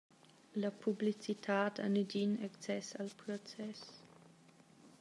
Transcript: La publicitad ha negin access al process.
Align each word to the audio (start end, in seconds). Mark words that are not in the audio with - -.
La 0.55 0.71
publicitad 0.85 1.77
ha 1.83 1.89
negin 1.97 2.33
access 2.47 2.95
al 3.05 3.13
process. 3.21 3.85